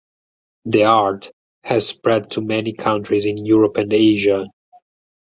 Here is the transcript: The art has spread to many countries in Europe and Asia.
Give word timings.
The 0.65 0.85
art 0.85 1.29
has 1.63 1.87
spread 1.87 2.31
to 2.31 2.41
many 2.41 2.73
countries 2.73 3.25
in 3.27 3.37
Europe 3.45 3.77
and 3.77 3.93
Asia. 3.93 4.47